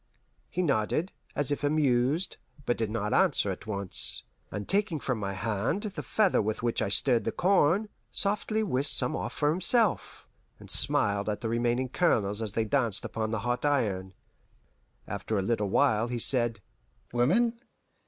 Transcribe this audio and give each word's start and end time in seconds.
He 0.49 0.63
nodded, 0.63 1.11
as 1.35 1.51
if 1.51 1.63
amused, 1.63 2.37
but 2.65 2.75
did 2.75 2.89
not 2.89 3.13
answer 3.13 3.51
at 3.51 3.67
once, 3.67 4.23
and 4.49 4.67
taking 4.67 4.99
from 4.99 5.19
my 5.19 5.33
hand 5.35 5.83
the 5.83 6.01
feather 6.01 6.41
with 6.41 6.63
which 6.63 6.81
I 6.81 6.89
stirred 6.89 7.23
the 7.23 7.31
corn, 7.31 7.87
softly 8.11 8.63
whisked 8.63 8.95
some 8.97 9.15
off 9.15 9.31
for 9.33 9.51
himself, 9.51 10.27
and 10.57 10.71
smiled 10.71 11.29
at 11.29 11.41
the 11.41 11.49
remaining 11.49 11.87
kernels 11.89 12.41
as 12.41 12.53
they 12.53 12.65
danced 12.65 13.05
upon 13.05 13.29
the 13.29 13.41
hot 13.45 13.63
iron. 13.63 14.15
After 15.07 15.37
a 15.37 15.43
little 15.43 15.69
while 15.69 16.07
he 16.07 16.17
said, 16.17 16.61
"Women? 17.13 17.59